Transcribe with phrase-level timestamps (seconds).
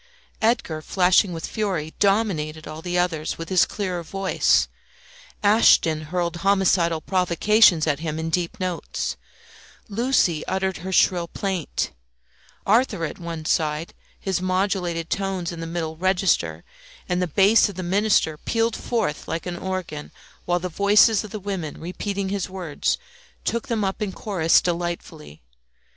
[0.41, 4.67] Edgar, flashing with fury, dominated all the others with his clearer voice;
[5.43, 9.15] Ashton hurled homicidal provocations at him in deep notes;
[9.87, 11.91] Lucie uttered her shrill plaint,
[12.65, 16.63] Arthur at one side, his modulated tones in the middle register,
[17.07, 20.11] and the bass of the minister pealed forth like an organ,
[20.45, 22.97] while the voices of the women repeating his words
[23.45, 25.43] took them up in chorus delightfully.